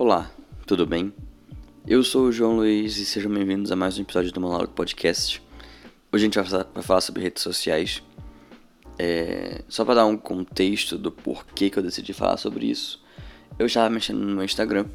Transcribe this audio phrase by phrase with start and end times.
[0.00, 0.30] Olá,
[0.64, 1.12] tudo bem?
[1.84, 5.42] Eu sou o João Luiz e sejam bem-vindos a mais um episódio do Monólogo Podcast.
[6.12, 8.00] Hoje a gente vai falar sobre redes sociais.
[8.96, 9.60] É...
[9.68, 13.02] Só para dar um contexto do porquê que eu decidi falar sobre isso,
[13.58, 14.86] eu estava mexendo no meu Instagram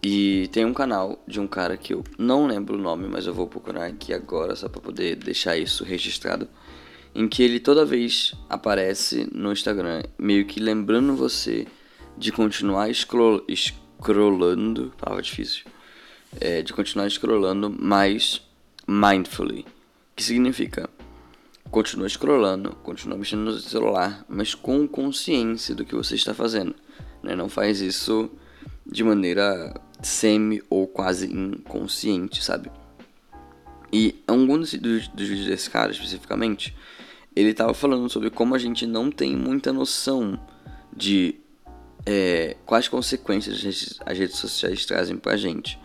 [0.00, 3.34] e tem um canal de um cara que eu não lembro o nome, mas eu
[3.34, 6.48] vou procurar aqui agora só para poder deixar isso registrado.
[7.12, 11.66] Em que ele toda vez aparece no Instagram, meio que lembrando você
[12.16, 13.44] de continuar scroll
[14.00, 15.64] scrollando, palavra difícil,
[16.40, 18.42] é, de continuar scrollando mais
[18.86, 19.66] mindfully,
[20.14, 20.88] que significa
[21.70, 26.74] continua scrollando, continua mexendo no celular, mas com consciência do que você está fazendo,
[27.22, 27.34] né?
[27.34, 28.30] Não faz isso
[28.86, 32.70] de maneira semi ou quase inconsciente, sabe?
[33.92, 36.76] E algum dos, dos, dos vídeos desse cara especificamente,
[37.34, 40.38] ele estava falando sobre como a gente não tem muita noção
[40.94, 41.36] de
[42.06, 45.78] é, quais consequências as redes sociais trazem pra gente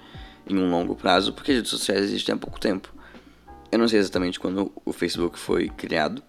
[0.48, 2.94] em um longo prazo, porque as redes sociais existem há pouco tempo.
[3.72, 6.22] Eu não sei exatamente quando o Facebook foi criado,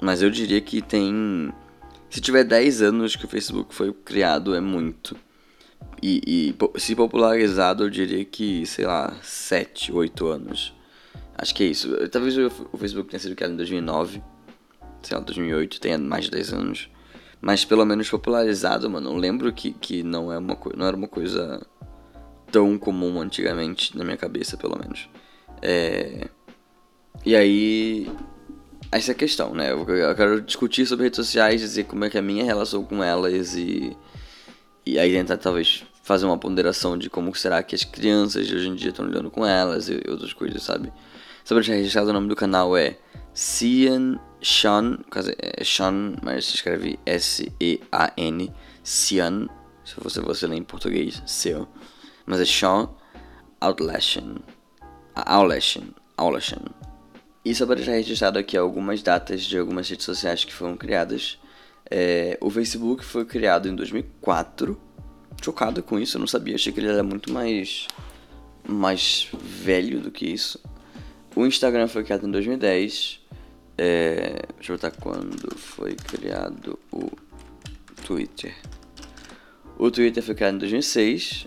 [0.00, 1.52] mas eu diria que tem.
[2.08, 5.16] Se tiver 10 anos que o Facebook foi criado, é muito.
[6.02, 10.74] E, e se popularizado, eu diria que, sei lá, 7, 8 anos.
[11.36, 12.08] Acho que é isso.
[12.08, 14.22] Talvez o Facebook tenha sido criado em 2009,
[15.02, 16.88] sei lá, 2008, tenha mais de 10 anos.
[17.40, 19.10] Mas pelo menos popularizado, mano.
[19.10, 21.64] Eu lembro que, que não, é uma não era uma coisa
[22.50, 25.08] tão comum antigamente, na minha cabeça, pelo menos.
[25.62, 26.28] É...
[27.24, 28.10] E aí.
[28.90, 29.70] Essa é a questão, né?
[29.70, 33.02] Eu quero discutir sobre redes sociais, dizer como é que é a minha relação com
[33.02, 33.96] elas e.
[34.86, 38.68] E aí tentar talvez fazer uma ponderação de como será que as crianças de hoje
[38.68, 40.90] em dia estão lidando com elas e outras coisas, sabe?
[41.44, 42.96] Só pra deixar registrado o nome do canal é
[43.34, 44.98] Cian Sean,
[45.38, 49.48] é Sean, mas se escreve S-E-A-N, Cian,
[49.84, 51.68] se você, você ler em português, seu.
[52.26, 52.88] Mas é Sean
[53.60, 54.36] Outlashen.
[55.16, 55.94] Outlashen.
[56.16, 56.64] Outlashen.
[57.44, 61.38] E só para deixar registrado aqui algumas datas de algumas redes sociais que foram criadas.
[61.90, 64.78] É, o Facebook foi criado em 2004.
[65.42, 66.54] Chocado com isso, eu não sabia.
[66.54, 67.88] Achei que ele era muito mais,
[68.68, 70.60] mais velho do que isso.
[71.34, 73.20] O Instagram foi criado em 2010.
[73.80, 77.08] É, deixa eu botar quando foi criado o
[78.04, 78.52] Twitter.
[79.78, 81.46] O Twitter foi criado em 2006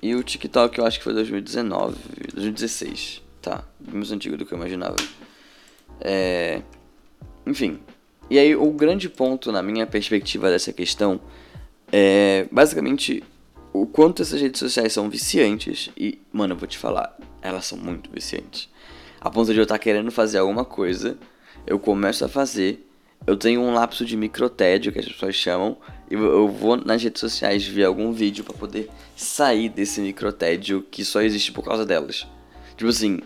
[0.00, 1.96] e o TikTok eu acho que foi 2019,
[2.32, 3.22] 2016.
[3.42, 3.62] Tá,
[3.92, 4.96] mais antigo do que eu imaginava.
[6.00, 6.62] É,
[7.46, 7.78] enfim.
[8.30, 11.20] E aí o grande ponto na minha perspectiva dessa questão
[11.92, 13.22] é basicamente
[13.72, 17.76] o quanto essas redes sociais são viciantes e, mano, eu vou te falar, elas são
[17.76, 18.70] muito viciantes.
[19.20, 21.18] A ponto de eu estar tá querendo fazer alguma coisa
[21.66, 22.86] eu começo a fazer,
[23.26, 25.76] eu tenho um lapso de microtédio que as pessoas chamam,
[26.10, 31.04] e eu vou nas redes sociais ver algum vídeo para poder sair desse microtédio que
[31.04, 32.26] só existe por causa delas.
[32.76, 33.20] Tipo assim,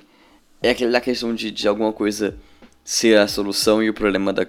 [0.62, 2.36] é aquela questão de, de alguma coisa
[2.84, 4.46] ser a solução e o problema da,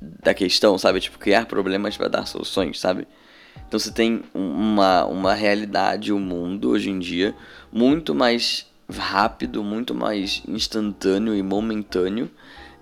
[0.00, 1.00] da questão, sabe?
[1.00, 3.06] Tipo, criar problemas para dar soluções, sabe?
[3.66, 7.34] Então você tem uma, uma realidade, o um mundo hoje em dia
[7.72, 12.30] muito mais rápido, muito mais instantâneo e momentâneo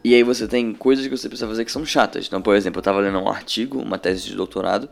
[0.04, 2.26] e aí você tem coisas que você precisa fazer que são chatas.
[2.26, 4.86] Então, por exemplo, eu estava lendo um artigo, uma tese de doutorado,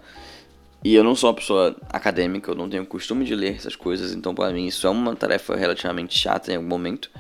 [0.83, 4.15] e eu não sou uma pessoa acadêmica, eu não tenho costume de ler essas coisas,
[4.15, 7.11] então para mim isso é uma tarefa relativamente chata em algum momento.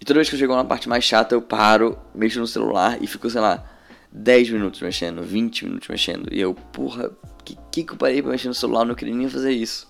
[0.00, 2.96] E toda vez que eu chego na parte mais chata, eu paro, mexo no celular
[3.02, 3.70] e fico, sei lá,
[4.10, 6.32] 10 minutos mexendo, 20 minutos mexendo.
[6.32, 7.10] E eu, porra,
[7.44, 8.80] que que, que eu parei pra mexer no celular?
[8.80, 9.86] Eu não queria nem fazer isso.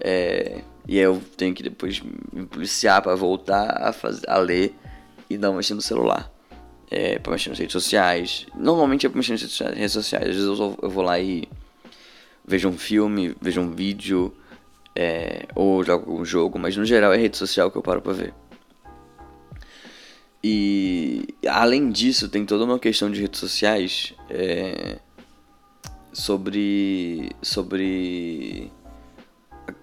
[0.00, 4.74] É, e aí eu tenho que depois me policiar para voltar a, fazer, a ler
[5.28, 6.37] e não mexer no celular
[6.90, 8.46] é, pra mexer nas redes sociais.
[8.54, 10.28] Normalmente é pra mexer nas redes sociais.
[10.28, 11.48] Às vezes eu, eu vou lá e
[12.46, 14.34] vejo um filme, vejo um vídeo,
[14.94, 18.12] é, ou jogo um jogo, mas no geral é rede social que eu paro pra
[18.12, 18.34] ver.
[20.42, 24.98] E além disso, tem toda uma questão de redes sociais é,
[26.12, 27.30] sobre.
[27.42, 28.72] sobre.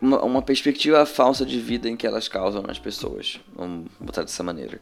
[0.01, 3.39] Uma, uma perspectiva falsa de vida em que elas causam nas pessoas.
[3.55, 4.81] Vamos botar dessa maneira.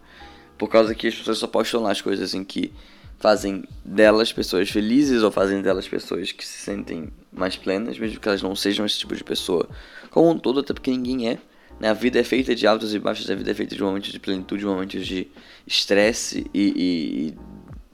[0.57, 2.71] Por causa que as pessoas só postam lá as coisas em que
[3.19, 8.27] fazem delas pessoas felizes ou fazem delas pessoas que se sentem mais plenas, mesmo que
[8.27, 9.67] elas não sejam esse tipo de pessoa.
[10.09, 11.39] Como um todo, até porque ninguém é.
[11.79, 11.89] Né?
[11.89, 14.19] A vida é feita de altos e baixos, a vida é feita de momentos de
[14.19, 15.27] plenitude, momentos de
[15.65, 17.33] estresse e,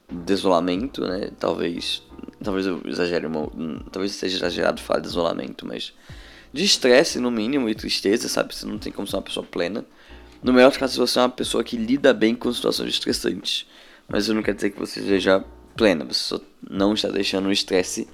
[0.09, 1.31] e, desolamento, né?
[1.39, 2.03] Talvez,
[2.43, 3.49] talvez eu exagere, uma,
[3.91, 5.93] talvez seja exagerado falar de desolamento, mas
[6.51, 8.55] de estresse no mínimo e tristeza, sabe?
[8.55, 9.85] Você não tem como ser uma pessoa plena.
[10.41, 13.65] No melhor caso, você é uma pessoa que lida bem com situações estressantes.
[14.07, 15.43] Mas isso não quer dizer que você seja
[15.75, 18.07] plena, você só não está deixando o estresse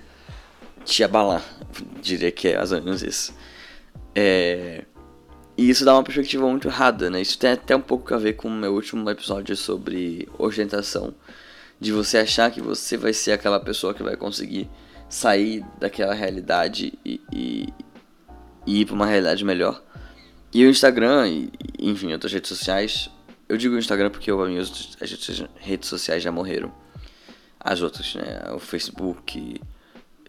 [0.83, 1.43] te abalar.
[2.01, 3.33] Diria que é mais ou menos isso.
[4.13, 4.85] É...
[5.57, 7.21] E isso dá uma perspectiva muito errada, né?
[7.21, 11.13] Isso tem até um pouco a ver com o meu último episódio sobre ostentação.
[11.79, 14.69] De você achar que você vai ser aquela pessoa que vai conseguir
[15.09, 17.73] sair daquela realidade e, e,
[18.65, 19.81] e ir para uma realidade melhor.
[20.55, 23.09] E o Instagram, e, enfim, outras redes sociais.
[23.49, 26.73] Eu digo o Instagram porque eu, as, as redes sociais já morreram.
[27.59, 28.41] As outras, né?
[28.53, 29.59] O Facebook.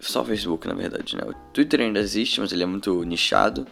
[0.00, 1.22] Só o Facebook, na verdade, né?
[1.24, 3.68] O Twitter ainda existe, mas ele é muito nichado.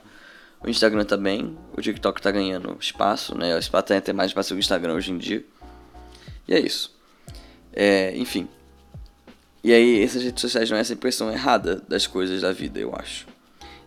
[0.63, 1.59] O Instagram também.
[1.77, 3.57] O TikTok tá ganhando espaço, né?
[3.57, 5.45] O espaço tem até mais espaço que o Instagram hoje em dia.
[6.47, 6.97] E é isso.
[7.73, 8.49] É, enfim.
[9.65, 12.95] E aí, essas redes sociais não é essa impressão errada das coisas da vida, eu
[12.95, 13.34] acho.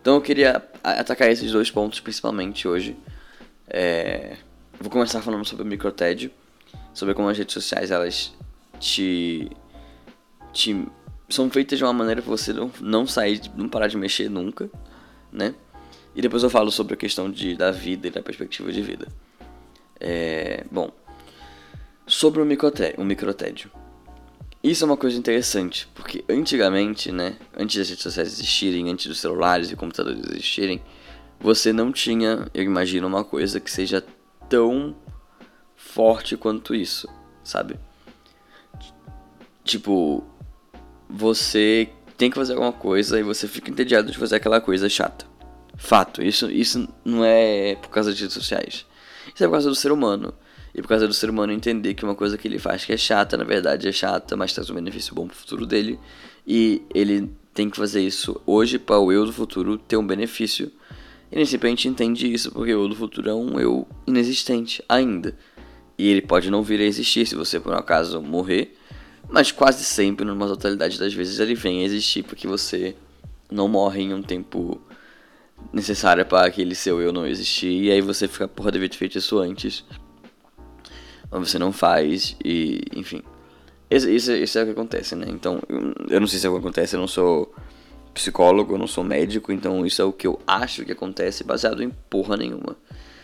[0.07, 2.95] Então eu queria atacar esses dois pontos principalmente hoje.
[3.67, 4.37] É...
[4.79, 6.31] Vou começar falando sobre o microtédio,
[6.93, 8.33] sobre como as redes sociais elas
[8.79, 9.51] te,
[10.53, 10.87] te
[11.27, 14.69] são feitas de uma maneira que você não, não sair, não parar de mexer nunca,
[15.29, 15.53] né?
[16.15, 19.09] E depois eu falo sobre a questão de, da vida e da perspectiva de vida.
[19.99, 20.89] É, bom,
[22.05, 23.69] sobre o o microtédio.
[24.63, 29.19] Isso é uma coisa interessante, porque antigamente, né, antes das redes sociais existirem, antes dos
[29.19, 30.81] celulares e computadores existirem,
[31.39, 34.03] você não tinha, eu imagino, uma coisa que seja
[34.49, 34.95] tão
[35.75, 37.07] forte quanto isso,
[37.43, 37.79] sabe?
[39.63, 40.23] Tipo,
[41.07, 45.25] você tem que fazer alguma coisa e você fica entediado de fazer aquela coisa chata.
[45.77, 48.85] Fato, isso, isso não é por causa das redes sociais.
[49.33, 50.33] Isso é por causa do ser humano.
[50.73, 52.97] E por causa do ser humano entender que uma coisa que ele faz que é
[52.97, 55.99] chata, na verdade é chata, mas traz um benefício bom pro futuro dele.
[56.45, 60.71] E ele tem que fazer isso hoje para o eu do futuro ter um benefício.
[61.31, 63.87] E nem sempre a gente entende isso, porque o eu do futuro é um eu
[64.05, 65.35] inexistente ainda.
[65.97, 68.77] E ele pode não vir a existir se você por um acaso morrer,
[69.27, 72.95] mas quase sempre, numa totalidade das vezes, ele vem a existir porque você
[73.51, 74.79] não morre em um tempo
[75.73, 77.85] necessário para aquele seu eu não existir.
[77.85, 79.83] E aí você fica, porra, devia ter feito isso antes
[81.31, 83.21] você não faz e, enfim.
[83.89, 85.27] Isso, isso, isso é o que acontece, né?
[85.29, 85.61] Então,
[86.09, 87.53] eu não sei se é o que acontece, eu não sou
[88.13, 91.81] psicólogo, eu não sou médico, então isso é o que eu acho que acontece baseado
[91.83, 92.75] em porra nenhuma.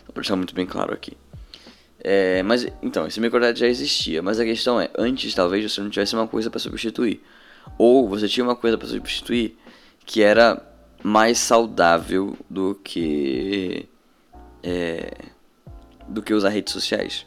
[0.06, 1.18] Pra deixar muito bem claro aqui.
[2.00, 5.90] É, mas, então, esse microdata já existia, mas a questão é, antes talvez você não
[5.90, 7.22] tivesse uma coisa para substituir.
[7.78, 9.58] Ou você tinha uma coisa para substituir
[10.06, 10.62] que era
[11.04, 13.88] mais saudável do que...
[14.62, 15.12] É,
[16.08, 17.26] do que usar redes sociais.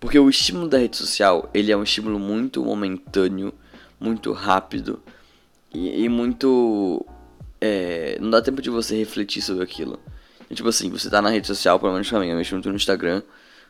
[0.00, 3.52] Porque o estímulo da rede social, ele é um estímulo muito momentâneo,
[4.00, 5.02] muito rápido
[5.72, 7.06] e, e muito...
[7.60, 10.00] É, não dá tempo de você refletir sobre aquilo.
[10.50, 12.70] E, tipo assim, você tá na rede social, pelo menos pra mim, eu mexo muito
[12.70, 13.22] no Instagram,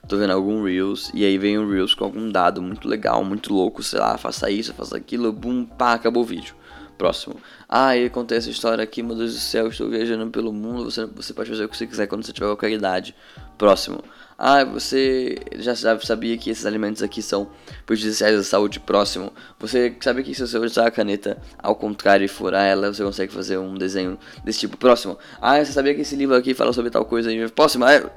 [0.09, 3.53] tô vendo algum Reels, e aí vem um Reels com algum dado muito legal, muito
[3.53, 6.55] louco, sei lá, faça isso, faça aquilo, bum, pá, acabou o vídeo.
[6.97, 7.37] Próximo.
[7.69, 11.06] Ah, e acontece a história aqui, meu Deus do céu, estou viajando pelo mundo, você,
[11.06, 13.15] você pode fazer o que você quiser quando você tiver qualquer idade.
[13.60, 14.02] Próximo.
[14.38, 17.50] Ah, você já sabia que esses alimentos aqui são
[17.84, 19.30] prejudiciais à saúde próximo.
[19.58, 23.30] Você sabe que se você usar a caneta ao contrário e furar ela, você consegue
[23.30, 25.18] fazer um desenho desse tipo próximo.
[25.42, 27.84] Ah, você sabia que esse livro aqui fala sobre tal coisa próximo.
[27.84, 28.10] É,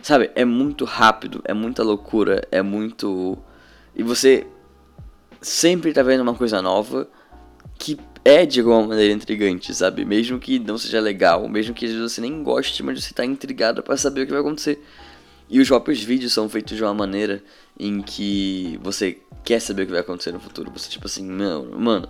[0.00, 3.36] sabe, é muito rápido, é muita loucura, é muito.
[3.94, 4.46] E você
[5.42, 7.06] sempre tá vendo uma coisa nova
[7.78, 10.04] que é de alguma maneira intrigante, sabe?
[10.04, 13.24] Mesmo que não seja legal, mesmo que às vezes você nem goste, mas você tá
[13.24, 14.82] intrigado para saber o que vai acontecer.
[15.48, 17.42] E os próprios vídeos são feitos de uma maneira
[17.78, 20.70] em que você quer saber o que vai acontecer no futuro.
[20.72, 22.08] Você, tipo assim, mano, mano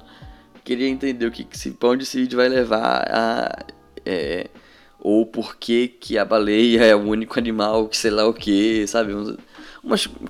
[0.65, 3.67] queria entender o que, se, pra onde esse vídeo vai levar a.
[4.05, 4.49] É,
[5.01, 8.87] ou por que, que a baleia é o único animal que sei lá o que,
[8.87, 9.13] sabe?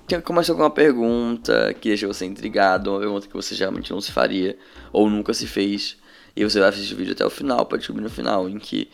[0.06, 4.00] Que começa com uma pergunta que deixa você intrigado, uma pergunta que você geralmente não
[4.00, 4.56] se faria
[4.92, 5.96] ou nunca se fez.
[6.36, 8.88] E você vai assistir o vídeo até o final para descobrir no final em que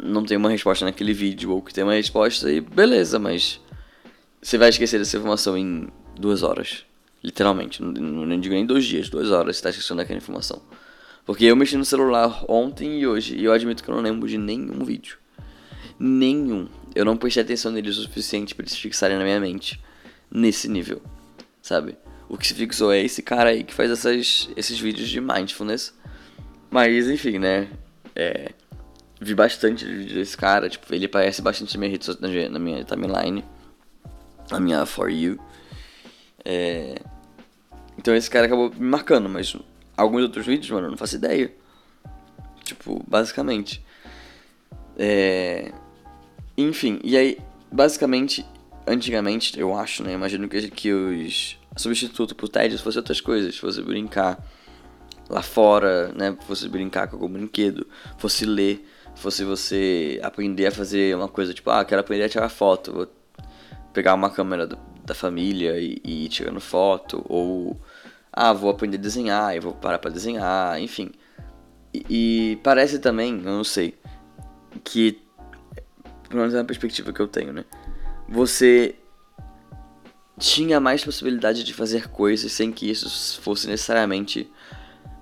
[0.00, 3.60] não tem uma resposta naquele vídeo, ou que tem uma resposta e beleza, mas
[4.40, 6.84] você vai esquecer dessa informação em duas horas.
[7.22, 10.62] Literalmente, não, não digo nem dois dias, duas horas você tá esquecendo daquela informação.
[11.24, 14.28] Porque eu mexi no celular ontem e hoje, e eu admito que eu não lembro
[14.28, 15.18] de nenhum vídeo.
[15.98, 16.68] Nenhum.
[16.94, 19.80] Eu não prestei atenção neles o suficiente para eles fixarem na minha mente.
[20.30, 21.00] Nesse nível,
[21.62, 21.96] sabe?
[22.28, 25.94] O que se fixou é esse cara aí que faz essas, esses vídeos de mindfulness.
[26.70, 27.68] Mas, enfim, né?
[28.14, 28.52] É,
[29.20, 33.44] vi bastante desse cara, tipo, ele aparece bastante na minha, rede, na minha timeline,
[34.50, 35.38] na minha For You.
[36.44, 36.96] É...
[37.96, 39.56] Então esse cara acabou me marcando, mas
[39.96, 41.52] alguns outros vídeos, mano, eu não faço ideia.
[42.64, 43.84] Tipo, basicamente.
[44.96, 45.72] É...
[46.58, 47.38] Enfim, e aí,
[47.72, 48.44] basicamente,
[48.86, 50.12] antigamente, eu acho, né?
[50.12, 54.44] Imagino que, que os substituto pro TED fosse outras coisas, fosse brincar
[55.30, 56.36] lá fora, né?
[56.46, 57.86] Fosse brincar com algum brinquedo,
[58.18, 58.84] fosse ler
[59.18, 63.08] fosse você aprender a fazer uma coisa tipo, ah, quero aprender a tirar foto, vou
[63.92, 67.76] pegar uma câmera do, da família e, e ir tirando foto, ou
[68.32, 71.10] ah, vou aprender a desenhar e vou parar para desenhar, enfim.
[71.92, 73.94] E, e, parece também, eu não sei,
[74.84, 75.20] que,
[76.28, 77.64] pelo menos é uma perspectiva que eu tenho, né?
[78.28, 78.94] Você
[80.38, 84.50] tinha mais possibilidade de fazer coisas sem que isso fosse necessariamente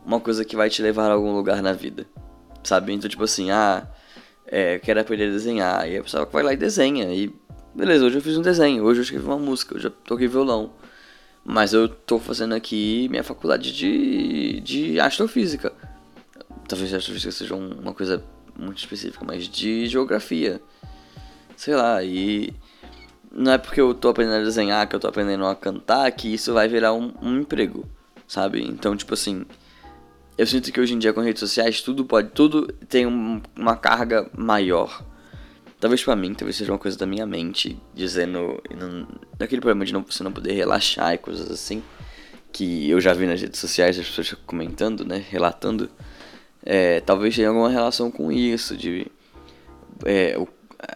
[0.05, 2.07] uma coisa que vai te levar a algum lugar na vida.
[2.63, 2.93] Sabe?
[2.93, 3.87] Então, tipo assim, ah,
[4.47, 5.89] é, quero aprender a desenhar.
[5.89, 7.13] E a pessoa vai lá e desenha.
[7.15, 7.33] E
[7.75, 10.73] beleza, hoje eu fiz um desenho, hoje eu escrevi uma música, hoje eu toquei violão.
[11.45, 15.73] Mas eu tô fazendo aqui minha faculdade de, de astrofísica.
[16.69, 18.23] Talvez astrofísica seja uma coisa
[18.59, 20.61] muito específica, mas de geografia.
[21.57, 22.53] Sei lá, e
[23.33, 26.33] não é porque eu tô aprendendo a desenhar, que eu tô aprendendo a cantar, que
[26.33, 27.85] isso vai virar um, um emprego,
[28.29, 28.63] sabe?
[28.63, 29.45] Então, tipo assim,
[30.39, 33.77] eu sinto que hoje em dia com redes sociais tudo pode, tudo tem um, uma
[33.77, 35.03] carga maior.
[35.81, 38.63] Talvez para mim, talvez seja uma coisa da minha mente, dizendo,
[39.39, 41.83] naquele problema de não, você não poder relaxar e coisas assim,
[42.53, 45.91] que eu já vi nas redes sociais as pessoas comentando, né, relatando,
[46.65, 49.07] é, talvez tenha alguma relação com isso, de
[50.05, 50.39] é,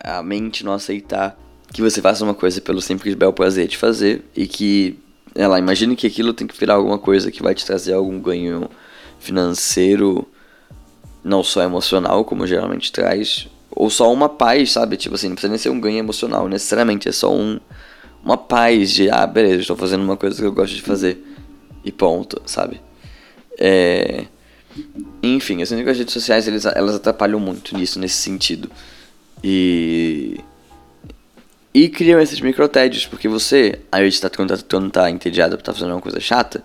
[0.02, 1.38] a mente não aceitar
[1.72, 4.98] que você faça uma coisa pelo simples bel prazer de fazer e que
[5.34, 8.68] ela imagine que aquilo tem que virar alguma coisa que vai te trazer algum ganho
[9.20, 10.26] financeiro,
[11.22, 14.96] não só emocional, como geralmente traz, ou só uma paz, sabe?
[14.96, 17.60] Tipo assim, não precisa nem ser um ganho emocional, necessariamente é só um
[18.22, 21.24] uma paz de, ah, beleza, estou fazendo uma coisa que eu gosto de fazer
[21.84, 22.80] e ponto, sabe?
[23.58, 24.26] É...
[25.22, 28.70] Enfim, que as redes sociais elas atrapalham muito nisso, nesse sentido.
[29.42, 30.40] E
[31.72, 35.92] e criam esses microtédios, porque você, aí está quando, tá, quando tá entediado tá fazendo
[35.92, 36.64] uma coisa chata,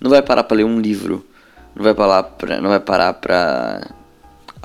[0.00, 1.26] não vai parar para ler um livro,
[1.74, 3.82] não vai parar pra, não vai parar pra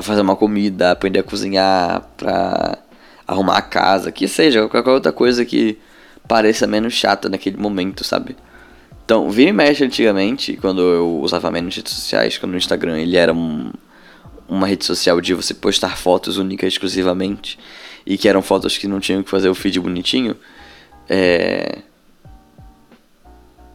[0.02, 2.78] fazer uma comida, aprender a cozinhar, pra
[3.28, 5.78] arrumar a casa, que seja, qualquer outra coisa que
[6.26, 8.36] pareça menos chata naquele momento, sabe?
[9.04, 13.18] Então, vira e mexe antigamente, quando eu usava menos redes sociais, quando o Instagram ele
[13.18, 13.72] era um,
[14.52, 17.58] uma rede social de você postar fotos únicas exclusivamente
[18.06, 20.36] e que eram fotos que não tinham que fazer o feed bonitinho,
[21.10, 21.80] é...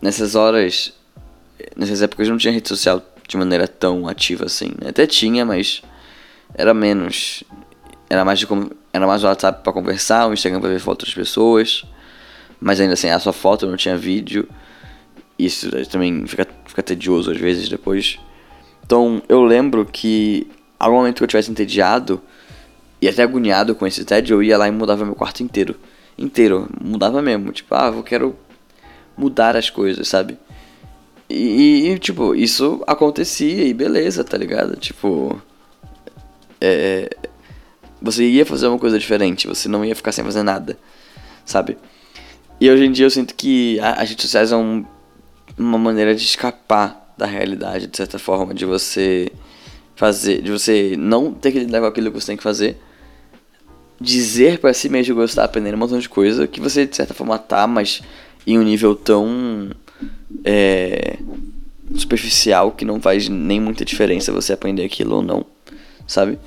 [0.03, 0.93] nessas horas,
[1.75, 4.73] nessas épocas não tinha rede social de maneira tão ativa assim.
[4.79, 4.91] Né?
[4.91, 5.81] Até tinha, mas
[6.55, 7.43] era menos.
[8.11, 8.47] Era mais, de,
[8.93, 11.85] era mais o WhatsApp para conversar, o Instagram para ver fotos das pessoas.
[12.61, 14.47] Mas ainda assim, a sua foto não tinha vídeo.
[15.39, 18.19] Isso também fica, fica tedioso às vezes depois.
[18.85, 20.47] Então eu lembro que
[20.79, 22.21] algum momento que eu tivesse entediado,
[23.01, 25.77] e até agoniado com esse TED, eu ia lá e mudava meu quarto inteiro.
[26.17, 27.53] Inteiro, mudava mesmo.
[27.53, 28.37] Tipo, ah, eu quero
[29.17, 30.39] mudar as coisas, sabe?
[31.29, 34.77] E, e tipo, isso acontecia e beleza, tá ligado?
[34.77, 35.41] Tipo.
[36.61, 37.11] É,
[38.01, 40.79] você ia fazer uma coisa diferente, você não ia ficar sem fazer nada,
[41.45, 41.77] sabe?
[42.61, 44.87] E hoje em dia eu sinto que as redes sociais são
[45.59, 49.31] uma maneira de escapar da realidade, de certa forma, de você
[49.97, 52.77] fazer, de você não ter que lidar com aquilo que você tem que fazer,
[54.01, 57.39] dizer para si mesmo gostar, aprender um montão de coisa que você de certa forma
[57.39, 58.03] tá, mas
[58.47, 59.71] em um nível tão
[60.45, 61.17] é,
[61.95, 65.45] superficial que não faz nem muita diferença você aprender aquilo ou não,
[66.07, 66.39] sabe?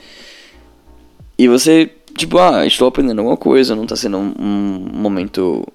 [1.38, 5.66] E você, tipo, ah, estou aprendendo alguma coisa, não tá sendo um, um momento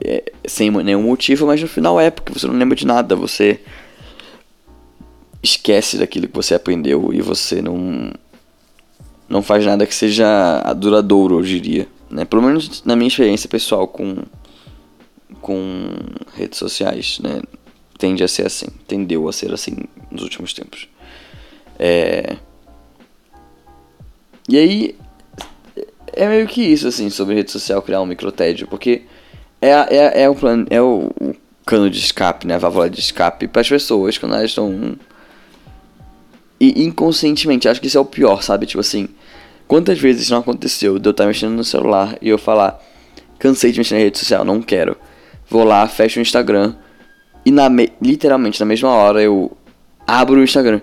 [0.00, 3.60] é, sem nenhum motivo, mas no final é, porque você não lembra de nada, você
[5.46, 8.12] esquece daquilo que você aprendeu e você não
[9.28, 12.24] não faz nada que seja duradouro, eu diria, né?
[12.24, 14.22] Pelo menos na minha experiência pessoal com
[15.40, 15.90] com
[16.34, 17.40] redes sociais, né?
[17.98, 19.76] Tende a ser assim, tendeu a ser assim
[20.10, 20.88] nos últimos tempos.
[21.78, 22.36] É...
[24.48, 24.96] E aí
[26.12, 29.02] é meio que isso assim sobre rede social criar um microtédio, porque
[29.60, 31.34] é, é, é o plano, é o, o
[31.64, 32.54] cano de escape, né?
[32.54, 34.96] A válvula de escape para as pessoas quando elas estão
[36.60, 38.66] e inconscientemente, acho que isso é o pior, sabe?
[38.66, 39.08] Tipo assim,
[39.66, 42.80] quantas vezes não aconteceu de eu estar mexendo no celular e eu falar,
[43.38, 44.96] cansei de mexer na rede social, não quero.
[45.48, 46.74] Vou lá, fecho o Instagram
[47.44, 47.68] e na
[48.02, 49.56] literalmente na mesma hora eu
[50.04, 50.80] abro o Instagram.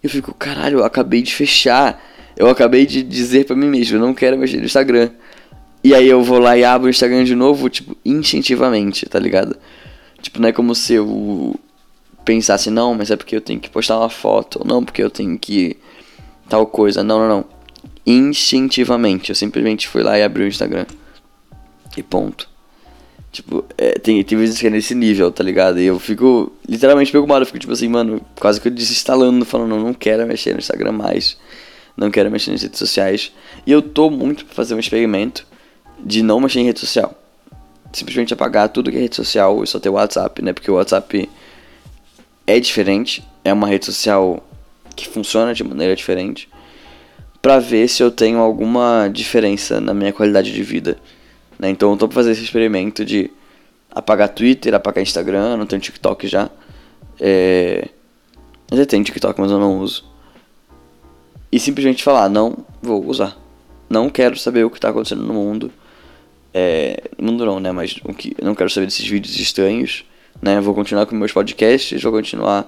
[0.00, 2.00] Eu fico, caralho, eu acabei de fechar.
[2.36, 5.10] Eu acabei de dizer para mim mesmo, eu não quero mexer no Instagram.
[5.82, 9.56] E aí eu vou lá e abro o Instagram de novo, tipo, instintivamente, tá ligado?
[10.22, 11.58] Tipo, não é como se eu
[12.28, 15.08] pensasse, não, mas é porque eu tenho que postar uma foto, ou não, porque eu
[15.08, 15.78] tenho que
[16.46, 17.02] tal coisa.
[17.02, 17.44] Não, não, não.
[18.04, 20.84] Instintivamente, eu simplesmente fui lá e abri o Instagram.
[21.96, 22.46] E ponto.
[23.32, 25.80] Tipo, é, tem, tem vezes que é nesse nível, tá ligado?
[25.80, 29.70] E eu fico literalmente preocupado, eu fico tipo assim, mano, quase que eu desinstalando, falando,
[29.70, 31.38] não, não quero mexer no Instagram mais.
[31.96, 33.32] não quero mexer nas redes sociais.
[33.66, 35.46] E eu tô muito pra fazer um experimento
[35.98, 37.14] de não mexer em rede social.
[37.90, 40.52] Simplesmente apagar tudo que é rede social e só ter o WhatsApp, né?
[40.52, 41.26] Porque o WhatsApp
[42.48, 44.42] é diferente, é uma rede social
[44.96, 46.48] que funciona de maneira diferente,
[47.42, 50.96] para ver se eu tenho alguma diferença na minha qualidade de vida.
[51.58, 51.68] Né?
[51.68, 53.30] Então eu tô pra fazer esse experimento de
[53.90, 56.48] apagar Twitter, apagar Instagram, não tenho TikTok já.
[57.20, 57.86] É...
[58.70, 60.04] Eu tenho TikTok, mas eu não uso.
[61.52, 63.36] E simplesmente falar, não vou usar.
[63.90, 65.70] Não quero saber o que está acontecendo no mundo.
[66.54, 67.72] É, no mundo não, né?
[67.72, 70.04] Mas o que, não quero saber desses vídeos estranhos.
[70.40, 70.60] Né?
[70.60, 72.66] Vou continuar com meus podcasts, vou continuar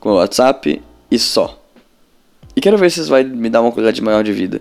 [0.00, 1.58] com o WhatsApp e só.
[2.54, 4.60] E quero ver se isso vai me dar uma qualidade maior de vida.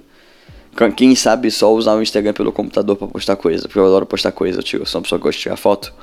[0.96, 3.64] Quem sabe só usar o Instagram pelo computador para postar coisa.
[3.68, 4.80] Porque eu adoro postar coisa, tio.
[4.80, 5.94] Eu sou uma pessoa que gosta de tirar foto.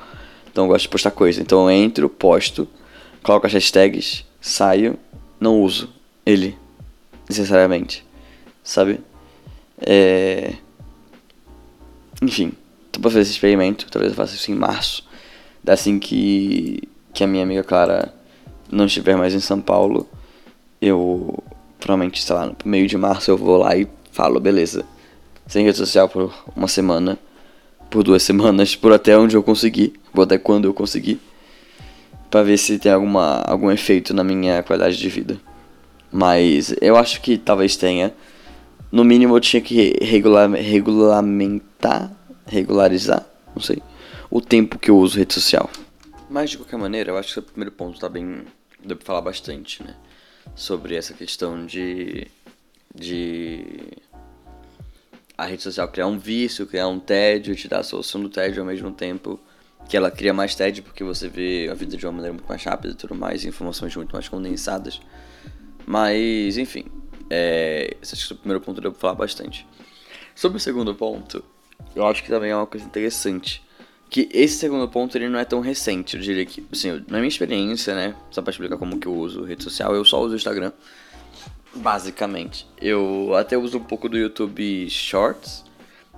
[0.51, 1.41] Então eu gosto de postar coisa.
[1.41, 2.67] Então eu entro, posto,
[3.23, 4.97] coloco as hashtags, saio,
[5.39, 5.89] não uso
[6.25, 6.55] ele.
[7.27, 8.05] Necessariamente.
[8.63, 8.99] Sabe?
[9.81, 10.53] É...
[12.21, 12.53] Enfim.
[12.91, 13.87] Tô pra fazer esse experimento.
[13.89, 15.07] Talvez eu faça isso em março.
[15.67, 18.13] Assim que, que a minha amiga Clara
[18.71, 20.07] não estiver mais em São Paulo,
[20.81, 21.37] eu
[21.79, 24.85] provavelmente, sei lá, no meio de março eu vou lá e falo, beleza.
[25.47, 27.17] Sem rede social por uma semana,
[27.89, 31.19] por duas semanas, por até onde eu conseguir, vou até quando eu conseguir,
[32.29, 35.39] para ver se tem alguma, algum efeito na minha qualidade de vida.
[36.11, 38.13] Mas eu acho que talvez tenha.
[38.91, 42.11] No mínimo eu tinha que regular, regulamentar,
[42.47, 43.25] regularizar,
[43.55, 43.81] não sei,
[44.29, 45.69] o tempo que eu uso rede social.
[46.29, 48.45] Mas de qualquer maneira, eu acho que o primeiro ponto tá bem.
[48.83, 49.95] deu pra falar bastante, né?
[50.55, 52.27] Sobre essa questão de.
[52.93, 53.65] de.
[55.37, 58.61] a rede social criar um vício, criar um tédio, te dar a solução do tédio
[58.61, 59.39] ao mesmo tempo
[59.89, 62.63] que ela cria mais tédio porque você vê a vida de uma maneira muito mais
[62.63, 65.01] rápida e tudo mais, informações muito mais condensadas.
[65.83, 66.85] Mas, enfim,
[67.27, 69.67] é, acho que o primeiro ponto deu pra falar bastante.
[70.35, 71.43] Sobre o segundo ponto,
[71.95, 73.67] eu acho que também é uma coisa interessante.
[74.09, 77.27] Que esse segundo ponto ele não é tão recente, eu diria que, assim, na minha
[77.27, 80.35] experiência, né, só pra explicar como que eu uso rede social, eu só uso o
[80.35, 80.71] Instagram,
[81.75, 82.65] basicamente.
[82.81, 85.63] Eu até uso um pouco do YouTube Shorts.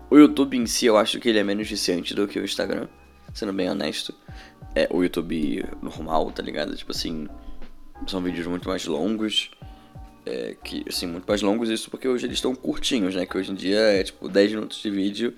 [0.10, 2.88] O YouTube em si, eu acho que ele é menos viciante do que o Instagram,
[3.34, 4.14] sendo bem honesto.
[4.74, 6.76] É, o YouTube normal, tá ligado?
[6.76, 7.28] Tipo assim,
[8.08, 9.52] são vídeos muito mais longos.
[10.26, 13.26] É, que, assim, muito mais longos isso porque hoje eles estão curtinhos, né?
[13.26, 15.34] Que hoje em dia é tipo 10 minutos de vídeo.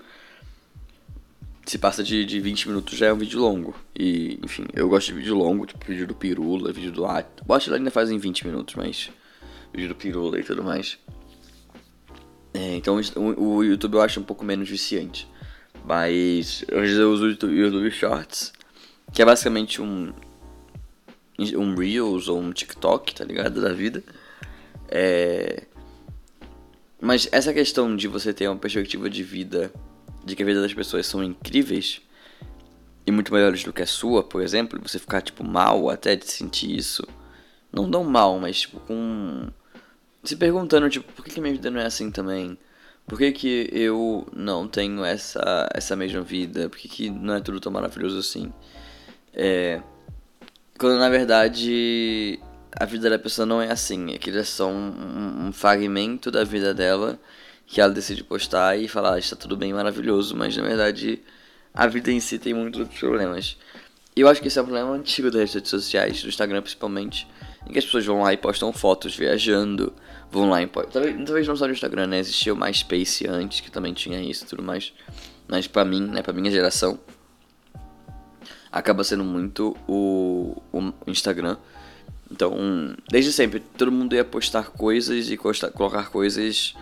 [1.64, 3.74] Se passa de, de 20 minutos já é um vídeo longo.
[3.98, 7.26] E, enfim, eu gosto de vídeo longo, tipo vídeo do Pirula, vídeo do At.
[7.46, 9.10] O Atila ainda faz em 20 minutos, mas.
[9.72, 10.98] Vídeo do Pirula e tudo mais.
[12.52, 15.26] É, então o, o, YouTube eu acho um pouco menos viciante.
[15.84, 18.52] Mas hoje eu uso o YouTube, YouTube Shorts,
[19.12, 20.12] que é basicamente um.
[21.38, 23.60] Um Reels ou um TikTok, tá ligado?
[23.60, 24.04] Da vida.
[24.88, 25.64] É...
[27.00, 29.72] Mas essa questão de você ter uma perspectiva de vida,
[30.24, 32.00] de que a vida das pessoas são incríveis
[33.06, 36.30] e muito melhores do que a sua, por exemplo, você ficar tipo mal até de
[36.30, 37.06] sentir isso,
[37.72, 39.48] não tão mal, mas tipo com
[40.22, 42.56] se perguntando tipo por que, que minha vida não é assim também?
[43.06, 46.68] Por que, que eu não tenho essa essa mesma vida?
[46.70, 48.52] Por que, que não é tudo tão maravilhoso assim?
[49.34, 49.82] É...
[50.78, 52.40] Quando na verdade
[52.76, 54.14] a vida da pessoa não é assim.
[54.14, 57.18] Aquilo é só um, um, fragmento da vida dela
[57.66, 61.20] que ela decide postar e falar, ah, está tudo bem, maravilhoso, mas na verdade
[61.72, 63.56] a vida em si tem muitos outros problemas.
[64.16, 67.26] E eu acho que esse é um problema antigo das redes sociais, do Instagram principalmente,
[67.66, 69.92] em que as pessoas vão lá e postam fotos viajando,
[70.30, 70.92] vão lá e postam.
[70.92, 72.18] Talvez, talvez não só no Instagram, né?
[72.20, 74.92] Existia o MySpace antes, que também tinha isso e tudo mais.
[75.48, 77.00] Mas pra mim, né, pra minha geração,
[78.70, 81.56] acaba sendo muito o, o Instagram
[82.30, 86.74] então, desde sempre, todo mundo ia postar coisas e colocar coisas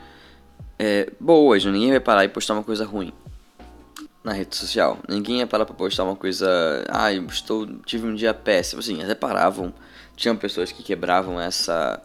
[0.78, 1.64] é, boas.
[1.64, 3.12] Ninguém ia parar e postar uma coisa ruim
[4.22, 4.98] na rede social.
[5.08, 6.84] Ninguém ia parar pra postar uma coisa.
[6.88, 8.80] Ah, eu estou, tive um dia péssimo.
[8.80, 9.72] Assim, até paravam.
[10.16, 12.00] Tinham pessoas que quebravam essa,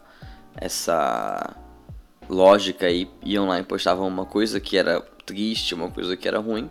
[0.56, 1.56] essa
[2.28, 6.38] lógica e iam lá e postavam uma coisa que era triste, uma coisa que era
[6.38, 6.68] ruim.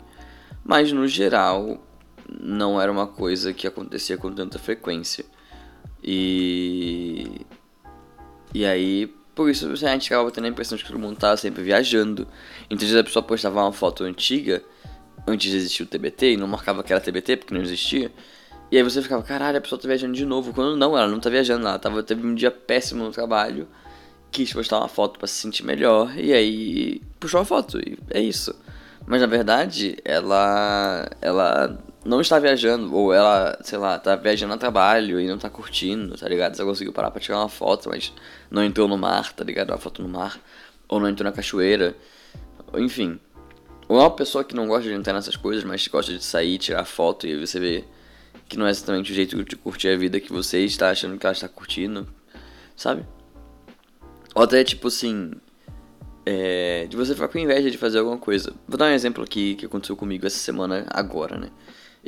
[0.64, 1.82] Mas no geral,
[2.30, 5.26] não era uma coisa que acontecia com tanta frequência.
[6.04, 7.46] E.
[8.54, 11.38] E aí, por isso a gente acaba tendo a impressão de que todo mundo tá
[11.38, 12.28] sempre viajando.
[12.66, 14.64] Então, às vezes a pessoa postava uma foto antiga,
[15.28, 18.12] antes de existir o TBT, e não marcava que era TBT porque não existia.
[18.72, 20.52] E aí você ficava, caralho, a pessoa tá viajando de novo.
[20.54, 23.68] Quando não, ela não tá viajando, ela tava, teve um dia péssimo no trabalho,
[24.32, 28.20] quis postar uma foto para se sentir melhor, e aí puxou a foto, e é
[28.20, 28.56] isso.
[29.06, 31.08] Mas na verdade, ela.
[31.22, 35.50] ela não está viajando, ou ela, sei lá, tá viajando a trabalho e não tá
[35.50, 36.56] curtindo, tá ligado?
[36.56, 38.14] Só conseguiu parar pra tirar uma foto, mas
[38.50, 39.72] não entrou no mar, tá ligado?
[39.72, 40.40] Uma foto no mar.
[40.88, 41.96] ou não entrou na cachoeira,
[42.76, 43.20] enfim.
[43.90, 46.58] Ou é uma pessoa que não gosta de entrar nessas coisas, mas gosta de sair,
[46.58, 47.84] tirar foto e você vê
[48.48, 51.26] que não é exatamente o jeito de curtir a vida que você está achando que
[51.26, 52.08] ela está curtindo,
[52.76, 53.06] sabe?
[54.34, 55.32] Ou até tipo assim,
[56.26, 58.54] é, de você ficar com inveja de fazer alguma coisa.
[58.66, 61.50] Vou dar um exemplo aqui que aconteceu comigo essa semana agora, né?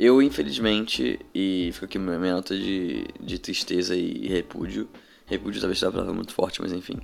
[0.02, 4.88] Eu, infelizmente, e fica aqui minha nota de, de tristeza e repúdio.
[5.26, 6.98] Repúdio talvez seja uma palavra muito forte, mas enfim.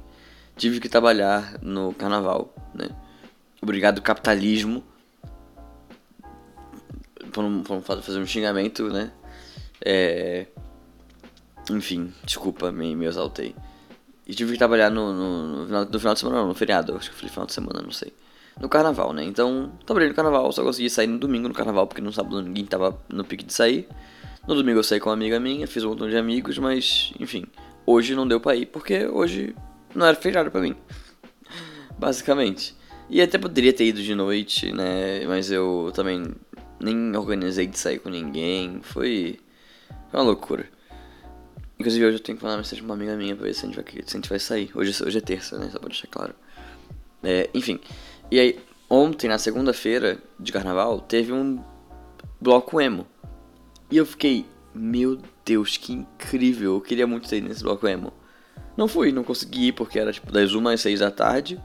[0.56, 2.88] Tive que trabalhar no carnaval, né?
[3.60, 4.82] Obrigado, capitalismo.
[7.34, 9.12] Por fazer um xingamento, né?
[9.84, 10.46] É...
[11.70, 13.54] Enfim, desculpa, me, me exaltei.
[14.26, 16.96] E tive que trabalhar no, no, no, final, no final de semana, não, no feriado.
[16.96, 18.10] Acho que foi final de semana, não sei.
[18.60, 19.22] No carnaval, né?
[19.22, 22.64] Então, trabalhei no carnaval, só consegui sair no domingo no carnaval, porque no sábado ninguém
[22.64, 23.86] tava no pique de sair.
[24.48, 27.44] No domingo eu saí com uma amiga minha, fiz um montão de amigos, mas, enfim.
[27.84, 29.54] Hoje não deu pra ir, porque hoje
[29.94, 30.74] não era feriado pra mim.
[31.98, 32.74] Basicamente.
[33.10, 35.24] E até poderia ter ido de noite, né?
[35.26, 36.24] Mas eu também
[36.80, 38.80] nem organizei de sair com ninguém.
[38.82, 39.38] Foi,
[40.10, 40.66] foi uma loucura.
[41.78, 43.68] Inclusive hoje eu tenho que mandar mensagem pra uma amiga minha pra ver se a
[43.68, 44.70] gente vai, se a gente vai sair.
[44.74, 45.68] Hoje, hoje é terça, né?
[45.70, 46.34] Só pra deixar claro.
[47.22, 47.78] É, enfim.
[48.30, 48.58] E aí,
[48.88, 51.62] ontem, na segunda-feira de carnaval, teve um
[52.40, 53.06] bloco emo.
[53.90, 56.74] E eu fiquei, meu Deus, que incrível.
[56.74, 58.12] Eu queria muito ter nesse bloco emo.
[58.76, 61.60] Não fui, não consegui ir porque era tipo das 1 às 6 da tarde.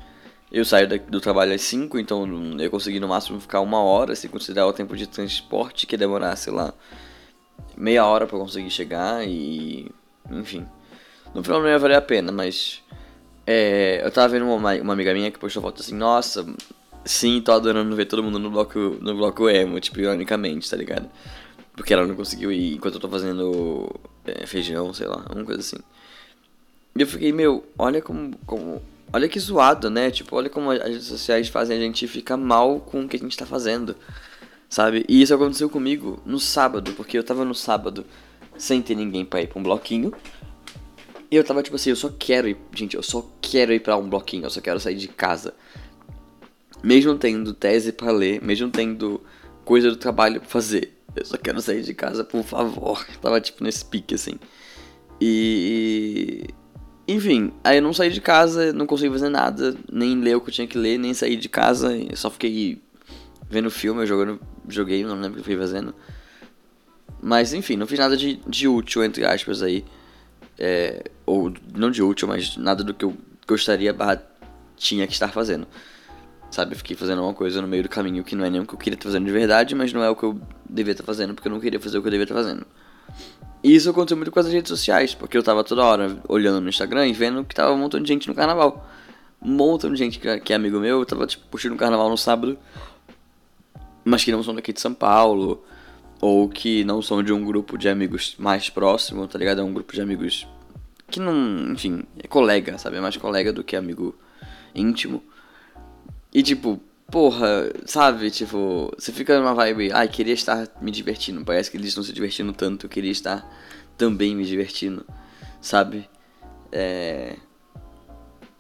[0.52, 2.26] Eu saio do trabalho às 5, então
[2.60, 6.50] eu consegui no máximo ficar uma hora, se considerar o tempo de transporte que demorasse
[6.50, 6.74] lá
[7.76, 9.89] meia hora para conseguir chegar e.
[10.30, 10.65] Enfim.
[11.34, 12.84] No final não ia valer a pena, mas.
[13.45, 16.45] É, eu tava vendo uma, uma amiga minha que postou foto assim, nossa,
[17.04, 21.10] sim, tô adorando ver todo mundo no bloco, no bloco emo, tipo, ironicamente, tá ligado?
[21.75, 23.89] Porque ela não conseguiu ir enquanto eu tô fazendo
[24.25, 25.77] é, feijão, sei lá, alguma coisa assim.
[26.95, 28.82] E eu fiquei, meu, olha como, como
[29.13, 30.10] Olha que zoado, né?
[30.10, 33.19] Tipo, olha como as redes sociais fazem a gente ficar mal com o que a
[33.19, 33.95] gente tá fazendo.
[34.69, 35.06] Sabe?
[35.08, 38.06] E isso aconteceu comigo no sábado, porque eu tava no sábado
[38.58, 40.13] sem ter ninguém pra ir pra um bloquinho.
[41.32, 42.58] E eu tava tipo assim, eu só quero ir.
[42.76, 45.54] Gente, eu só quero ir pra um bloquinho, eu só quero sair de casa.
[46.84, 49.22] Mesmo tendo tese para ler, mesmo tendo
[49.63, 50.94] coisa do trabalho pra fazer.
[51.15, 53.06] Eu só quero sair de casa, por favor.
[53.13, 54.38] Eu tava tipo nesse pique assim.
[55.22, 56.48] E
[57.08, 60.50] enfim, aí eu não saí de casa, não consegui fazer nada, nem ler o que
[60.50, 62.82] eu tinha que ler, nem sair de casa, eu só fiquei
[63.50, 65.94] vendo filme, jogando, joguei, não lembro o que eu fui fazendo.
[67.22, 69.86] Mas enfim, não fiz nada de, de útil, entre aspas, aí.
[70.58, 73.15] É, ou não de útil, mas nada do que eu
[73.47, 74.21] gostaria barra
[74.75, 75.67] tinha que estar fazendo.
[76.49, 78.65] Sabe, eu fiquei fazendo uma coisa no meio do caminho que não é nem o
[78.65, 81.03] que eu queria estar fazendo de verdade, mas não é o que eu devia estar
[81.03, 82.65] fazendo, porque eu não queria fazer o que eu devia estar fazendo.
[83.63, 86.67] E isso aconteceu muito com as redes sociais, porque eu tava toda hora olhando no
[86.67, 88.89] Instagram e vendo que tava um montão de gente no carnaval.
[89.41, 92.17] Um montão de gente que é amigo meu, eu tava tipo puxando o carnaval no
[92.17, 92.57] sábado,
[94.03, 95.63] mas que não são daqui de São Paulo,
[96.19, 99.62] ou que não são de um grupo de amigos mais próximo, tá ligado?
[99.62, 100.47] É um grupo de amigos
[101.12, 102.97] que não, enfim, é colega, sabe?
[102.97, 104.15] É mais colega do que amigo
[104.74, 105.24] íntimo.
[106.34, 108.32] E tipo, porra, sabe?
[108.32, 111.43] Tipo, você fica numa vibe, ai, queria estar me divertindo.
[111.43, 113.45] Parece que eles estão se divertindo tanto, eu queria estar
[113.97, 115.06] também me divertindo,
[115.62, 116.10] sabe?
[116.71, 117.36] É...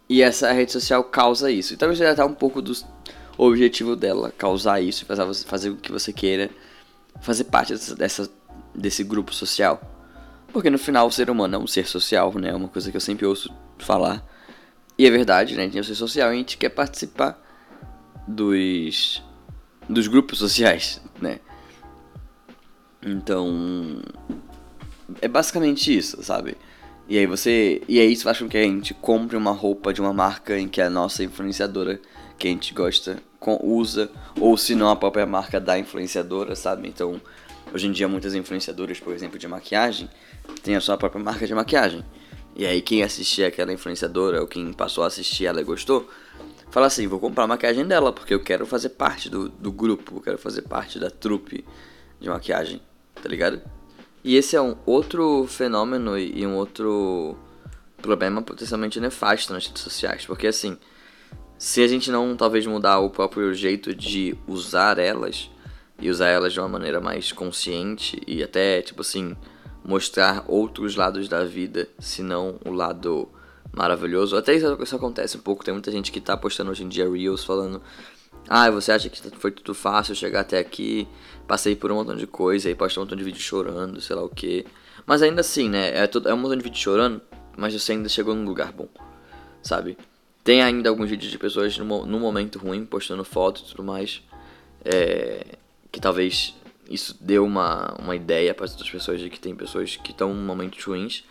[0.09, 1.73] E essa rede social causa isso.
[1.73, 2.73] E talvez seja até um pouco do
[3.37, 5.05] objetivo dela, causar isso,
[5.45, 6.49] fazer o que você queira,
[7.21, 8.29] fazer parte dessa, dessa,
[8.75, 9.81] desse grupo social.
[10.51, 12.49] Porque no final o ser humano é um ser social, né?
[12.49, 14.25] É uma coisa que eu sempre ouço falar.
[14.97, 15.63] E é verdade, né?
[15.63, 17.41] A gente é um ser social e a gente quer participar
[18.27, 19.23] dos
[19.89, 21.39] dos grupos sociais, né?
[23.01, 24.01] Então
[25.21, 26.55] é basicamente isso, sabe?
[27.09, 30.01] E aí você e aí isso faz com que a gente compre uma roupa de
[30.01, 31.99] uma marca em que a nossa influenciadora
[32.37, 33.17] que a gente gosta
[33.63, 34.09] usa
[34.39, 36.87] ou se não a própria marca da influenciadora, sabe?
[36.87, 37.19] Então
[37.73, 40.09] hoje em dia muitas influenciadoras, por exemplo, de maquiagem,
[40.63, 42.03] têm a sua própria marca de maquiagem.
[42.55, 46.09] E aí quem assistia aquela influenciadora ou quem passou a assistir ela e gostou,
[46.69, 50.21] fala assim, vou comprar a maquiagem dela, porque eu quero fazer parte do, do grupo,
[50.21, 51.65] quero fazer parte da trupe
[52.19, 52.81] de maquiagem,
[53.21, 53.61] tá ligado?
[54.23, 57.37] E esse é um outro fenômeno e um outro
[58.01, 60.77] problema potencialmente nefasto nas redes sociais, porque assim,
[61.57, 65.49] se a gente não talvez mudar o próprio jeito de usar elas
[66.01, 69.35] e usar elas de uma maneira mais consciente e até tipo assim
[69.83, 73.29] mostrar outros lados da vida, se não o lado
[73.73, 74.35] maravilhoso.
[74.35, 75.63] Até isso, isso acontece um pouco.
[75.63, 77.81] Tem muita gente que tá postando hoje em dia Reels falando:
[78.47, 81.07] Ah, você acha que foi tudo fácil chegar até aqui?
[81.47, 84.23] Passei por um montão de coisa e posta um montão de vídeo chorando, sei lá
[84.23, 84.65] o que.
[85.05, 85.97] Mas ainda assim, né?
[85.97, 87.21] É, todo, é um montão de vídeo chorando,
[87.57, 88.87] mas você ainda chegou num lugar bom,
[89.61, 89.97] sabe?
[90.43, 94.23] Tem ainda alguns vídeos de pessoas no, no momento ruim, postando fotos e tudo mais.
[94.83, 95.57] É,
[95.91, 96.55] que talvez
[96.89, 100.43] isso deu uma, uma ideia para outras pessoas de que tem pessoas que estão em
[100.43, 101.23] momentos ruins.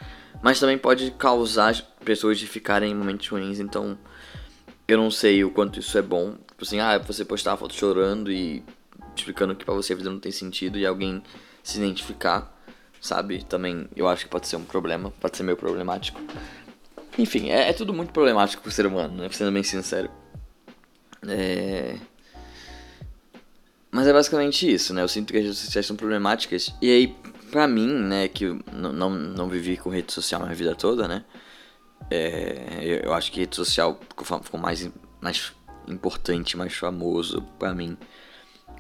[0.43, 3.99] Mas também pode causar pessoas de ficarem em momentos ruins, então
[4.87, 6.33] eu não sei o quanto isso é bom.
[6.33, 8.63] Tipo assim, ah, você postar a foto chorando e
[9.15, 11.23] explicando que pra você a vida não tem sentido e alguém
[11.63, 12.57] se identificar,
[13.01, 13.45] sabe?
[13.45, 16.21] Também eu acho que pode ser um problema, pode ser meio problemático.
[17.19, 19.29] Enfim, é, é tudo muito problemático pro ser humano, né?
[19.31, 20.11] Sendo bem sincero.
[21.27, 21.97] É...
[23.91, 25.03] Mas é basicamente isso, né?
[25.03, 26.75] Eu sinto que as redes sociais são problemáticas.
[26.81, 27.17] E aí,
[27.51, 31.25] pra mim, né, que não, não, não vivi com rede social minha vida toda, né?
[32.11, 34.89] É, eu acho que rede social ficou, ficou mais,
[35.21, 35.53] mais
[35.89, 37.97] importante, mais famoso pra mim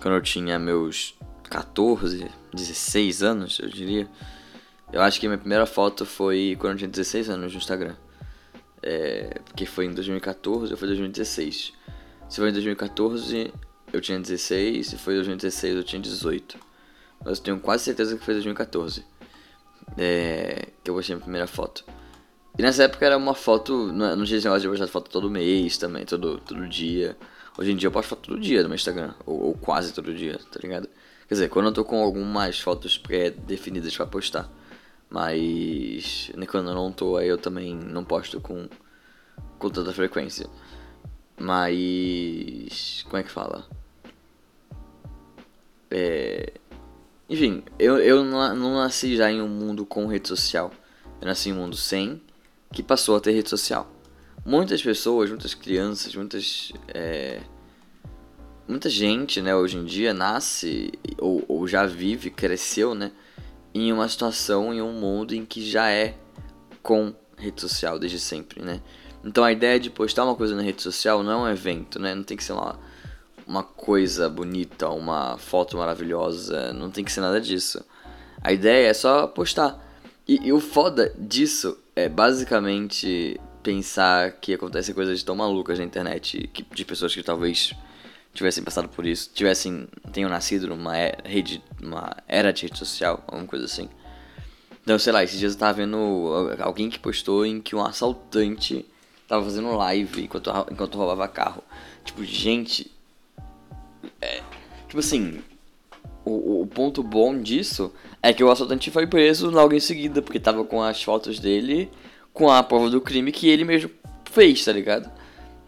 [0.00, 1.14] quando eu tinha meus
[1.50, 4.08] 14, 16 anos, eu diria.
[4.92, 7.94] Eu acho que minha primeira foto foi quando eu tinha 16 anos no Instagram.
[8.82, 11.72] É, porque foi em 2014 ou foi em 2016.
[12.28, 13.52] Se foi em 2014,
[13.92, 16.58] eu tinha 16, se foi em 2016, eu tinha 18.
[17.24, 19.04] Mas eu tenho quase certeza que foi em 2014.
[19.98, 21.84] É, que eu postei minha primeira foto.
[22.58, 23.92] E nessa época era uma foto.
[23.92, 27.16] Não, não tinha esse negócio de postar foto todo mês também, todo, todo dia.
[27.58, 29.14] Hoje em dia eu posto foto todo dia no meu Instagram.
[29.26, 30.88] Ou, ou quase todo dia, tá ligado?
[31.28, 34.50] Quer dizer, quando eu tô com algumas fotos pré-definidas pra postar.
[35.08, 38.68] Mas quando eu não tô, aí eu também não posto com,
[39.58, 40.48] com tanta frequência.
[41.38, 43.02] Mas.
[43.04, 43.66] Como é que fala?
[45.90, 46.52] É.
[47.28, 50.72] Enfim, eu, eu não nasci já em um mundo com rede social.
[51.20, 52.20] Eu nasci em um mundo sem,
[52.72, 53.90] que passou a ter rede social.
[54.44, 56.72] Muitas pessoas, muitas crianças, muitas.
[56.88, 57.40] É,
[58.66, 63.10] muita gente, né, hoje em dia nasce ou, ou já vive, cresceu, né,
[63.74, 66.14] em uma situação, em um mundo em que já é
[66.82, 68.80] com rede social desde sempre, né?
[69.24, 72.14] Então a ideia de postar uma coisa na rede social não é um evento, né?
[72.14, 72.78] Não tem que ser uma,
[73.50, 77.84] uma coisa bonita, uma foto maravilhosa, não tem que ser nada disso.
[78.40, 79.76] A ideia é só postar.
[80.26, 86.48] E, e o foda disso é basicamente pensar que acontecem coisas tão malucas na internet
[86.52, 87.74] que, de pessoas que talvez
[88.32, 93.48] tivessem passado por isso, tivessem tenham nascido numa rede, numa era de rede social, alguma
[93.48, 93.88] coisa assim.
[94.80, 98.86] Então, sei lá, esses dias eu tava vendo alguém que postou em que um assaltante
[99.26, 101.64] tava fazendo live enquanto, enquanto roubava carro.
[102.04, 102.99] Tipo, gente.
[104.20, 104.42] É,
[104.86, 105.40] tipo assim.
[106.22, 110.38] O, o ponto bom disso é que o assaltante foi preso logo em seguida, porque
[110.38, 111.90] tava com as fotos dele
[112.32, 113.90] com a prova do crime que ele mesmo
[114.24, 115.10] fez, tá ligado?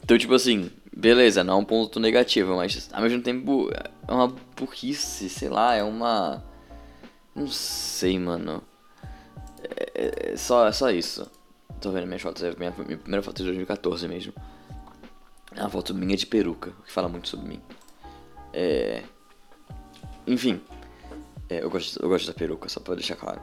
[0.02, 3.70] Então, tipo assim, beleza, não é um ponto negativo, mas ao mesmo tempo
[4.06, 6.42] é uma burrice, sei lá, é uma.
[7.34, 8.62] Não sei, mano.
[9.94, 11.30] É, é só, é só isso.
[11.80, 14.32] Tô vendo minhas fotos, é minha, minha primeira foto é de 2014 mesmo.
[15.54, 17.60] É uma foto minha de peruca, que fala muito sobre mim.
[18.52, 19.02] É.
[20.26, 20.60] Enfim.
[21.48, 23.40] É, eu, gosto, eu gosto da peruca, só pra deixar claro.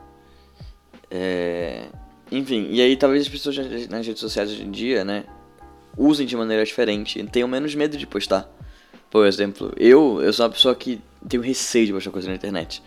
[1.09, 1.87] É.
[2.31, 3.57] Enfim, e aí talvez as pessoas
[3.89, 5.25] nas redes sociais hoje em dia, né,
[5.97, 8.47] usem de maneira diferente, tenham menos medo de postar.
[9.09, 12.83] Por exemplo, eu, eu sou uma pessoa que tenho receio de postar coisa na internet.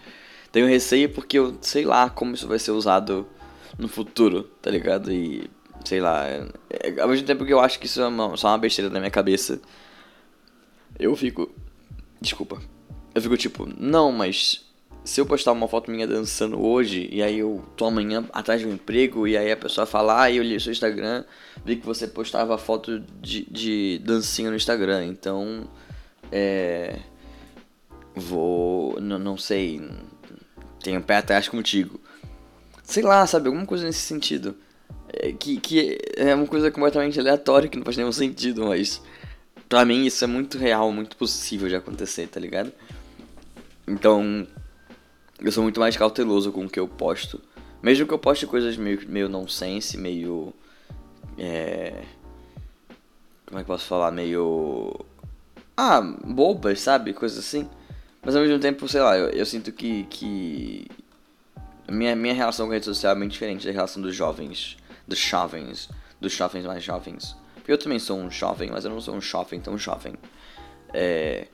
[0.53, 3.27] Tenho receio porque eu sei lá como isso vai ser usado
[3.77, 5.11] no futuro, tá ligado?
[5.13, 5.51] E
[5.85, 8.59] sei lá, é, ao mesmo tempo que eu acho que isso é uma, só uma
[8.59, 9.61] besteira na minha cabeça,
[10.99, 11.51] eu fico.
[12.23, 12.63] Desculpa.
[13.15, 14.65] Eu fico tipo, não, mas
[15.05, 18.67] se eu postar uma foto minha dançando hoje, e aí eu tô amanhã atrás de
[18.67, 21.25] um emprego, e aí a pessoa fala, ah, eu li seu Instagram,
[21.65, 25.69] vi que você postava foto de, de dancinha no Instagram, então.
[26.31, 27.01] É.
[28.15, 29.01] Vou.
[29.01, 29.83] Não, não sei.
[30.83, 32.01] Tenho um pé atrás contigo.
[32.85, 33.49] Sei lá, sabe?
[33.49, 34.55] Alguma coisa nesse sentido.
[35.13, 39.03] É, que, que é uma coisa completamente aleatória, que não faz nenhum sentido, mas.
[39.73, 42.71] Pra mim isso é muito real, muito possível de acontecer, tá ligado?
[43.89, 44.47] Então
[45.41, 47.41] eu sou muito mais cauteloso com o que eu posto.
[47.83, 50.53] Mesmo que eu poste coisas meio, meio nonsense, meio.
[51.39, 52.03] É.
[53.47, 54.11] Como é que posso falar?
[54.11, 54.95] Meio.
[55.75, 57.15] Ah, bobas, sabe?
[57.15, 57.67] Coisas assim.
[58.23, 60.05] Mas ao mesmo tempo, sei lá, eu, eu sinto que.
[60.11, 60.87] que...
[61.91, 64.77] Minha, minha relação com a rede social é bem diferente da relação dos jovens.
[65.09, 65.89] Dos jovens.
[66.21, 67.35] Dos jovens mais jovens.
[67.67, 70.15] Eu também sou um jovem, mas eu não sou um jovem tão jovem.
[70.93, 71.47] É...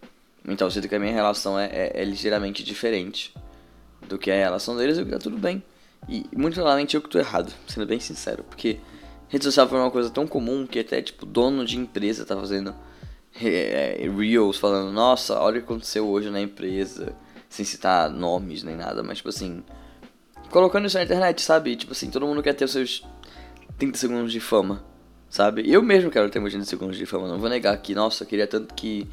[0.47, 3.35] Então eu sinto que a minha relação é, é, é ligeiramente diferente
[4.09, 5.63] do que é a relação deles, eu que tá tudo bem.
[6.09, 8.79] E muito claramente eu que tô errado, sendo bem sincero, porque
[9.29, 12.75] rede social foi uma coisa tão comum que até tipo dono de empresa tá fazendo
[13.41, 17.15] é, reels falando, nossa, olha o que aconteceu hoje na empresa,
[17.49, 19.63] sem citar nomes nem nada, mas tipo assim,
[20.51, 21.77] colocando isso na internet, sabe?
[21.77, 23.05] Tipo assim, todo mundo quer ter os seus
[23.79, 24.83] 30 segundos de fama.
[25.39, 25.71] Sabe?
[25.71, 28.45] Eu mesmo quero ter muitos segundos de fama, não vou negar que, nossa, eu queria
[28.45, 29.09] tanto que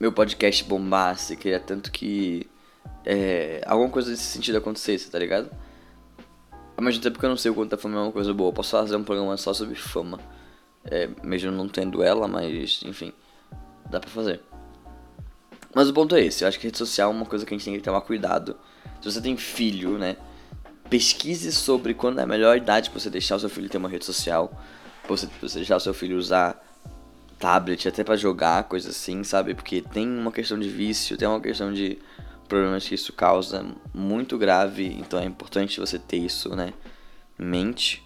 [0.00, 2.48] meu podcast bombasse, queria tanto que
[3.04, 5.48] é, alguma coisa desse sentido acontecesse, tá ligado?
[6.76, 8.48] Ao mesmo tempo que eu não sei o quanto a fama é uma coisa boa,
[8.48, 10.18] eu posso fazer um programa só sobre fama.
[10.84, 13.12] É, mesmo não tendo ela, mas enfim,
[13.88, 14.40] dá pra fazer.
[15.72, 17.56] Mas o ponto é esse, eu acho que rede social é uma coisa que a
[17.56, 18.56] gente tem que tomar cuidado.
[19.00, 20.16] Se você tem filho, né?
[20.90, 23.88] Pesquise sobre quando é a melhor idade pra você deixar o seu filho ter uma
[23.88, 24.52] rede social.
[25.08, 26.62] Você, você deixar seu filho usar
[27.38, 29.54] tablet até para jogar, coisa assim, sabe?
[29.54, 31.98] Porque tem uma questão de vício, tem uma questão de
[32.48, 36.72] problemas que isso causa muito grave, então é importante você ter isso, né,
[37.38, 38.02] em mente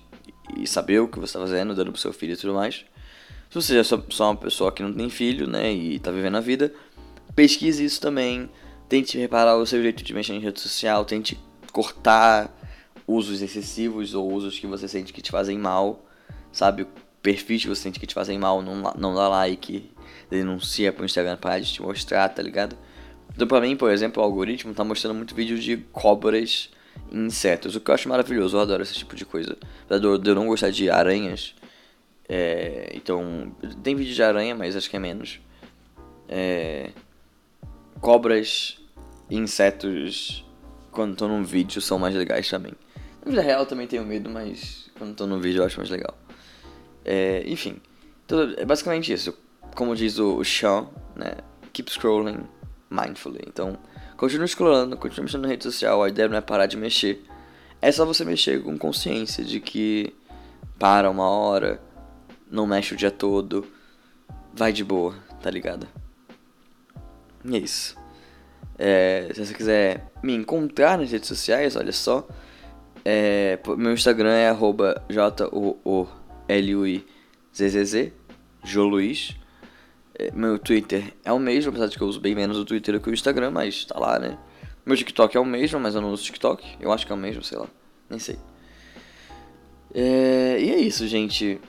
[0.56, 2.84] e saber o que você está fazendo, dando pro seu filho e tudo mais.
[3.50, 6.36] Se você é só, só uma pessoa que não tem filho, né, e tá vivendo
[6.36, 6.72] a vida,
[7.34, 8.48] pesquise isso também,
[8.88, 11.38] tente reparar o seu jeito de mexer em rede social, tente
[11.72, 12.54] cortar
[13.06, 16.07] usos excessivos ou usos que você sente que te fazem mal,
[16.52, 16.86] sabe?
[17.22, 19.90] Perfis que você sente que te fazem mal, não, não dá like,
[20.30, 22.76] denuncia pro Instagram para de te mostrar, tá ligado?
[23.34, 26.70] Então, pra mim, por exemplo, o algoritmo tá mostrando muito vídeo de cobras
[27.10, 29.56] e insetos, o que eu acho maravilhoso, eu adoro esse tipo de coisa.
[29.84, 31.54] Apesar de eu não gostar de aranhas,
[32.28, 35.40] é, então, tem vídeo de aranha, mas acho que é menos.
[36.28, 36.90] É,
[38.00, 38.78] cobras
[39.30, 40.44] e insetos,
[40.90, 42.72] quando estão num vídeo, são mais legais também.
[43.24, 46.16] Na vida real também tenho medo, mas quando estou num vídeo eu acho mais legal.
[47.10, 47.80] É, enfim,
[48.26, 49.34] então, é basicamente isso.
[49.74, 51.36] Como diz o Sean, né?
[51.72, 52.40] Keep scrolling,
[52.90, 53.40] mindfully.
[53.46, 53.78] Então,
[54.14, 56.02] continue scrollando, continue mexendo na rede social.
[56.02, 57.24] A ideia não é parar de mexer.
[57.80, 60.14] É só você mexer com consciência de que
[60.78, 61.80] para uma hora,
[62.50, 63.66] não mexe o dia todo,
[64.52, 65.88] vai de boa, tá ligado?
[67.42, 67.96] E é isso.
[68.78, 72.28] É, se você quiser me encontrar nas redes sociais, olha só.
[73.02, 75.02] É, meu Instagram é arroba
[76.48, 78.12] J-O-O-L-U-I-Z-Z-Z,
[78.64, 79.36] Joluiz.
[80.14, 82.94] É, meu Twitter é o mesmo, apesar de que eu uso bem menos o Twitter
[82.94, 84.38] do que o Instagram, mas tá lá, né?
[84.84, 86.76] Meu TikTok é o mesmo, mas eu não uso TikTok.
[86.80, 87.66] Eu acho que é o mesmo, sei lá.
[88.08, 88.38] Nem sei.
[89.94, 91.60] É, e é isso, gente.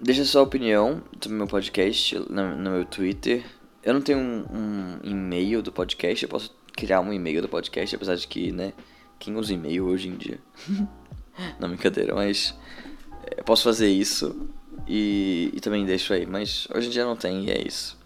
[0.00, 3.44] Deixa sua opinião sobre meu podcast no, no meu Twitter.
[3.82, 7.96] Eu não tenho um, um, e-mail do podcast, eu posso criar um e-mail do podcast,
[7.96, 8.72] apesar de que, né?
[9.18, 10.38] Quem usa e-mail hoje em dia?
[11.58, 12.54] não, brincadeira, mas.
[13.40, 14.36] Eu posso fazer isso.
[14.86, 17.98] E, e também deixo aí, mas hoje em dia não tem e é isso.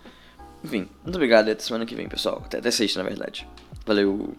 [0.63, 2.43] Enfim, muito obrigado e até semana que vem, pessoal.
[2.45, 3.47] Até, até sexta, na verdade.
[3.85, 4.35] Valeu!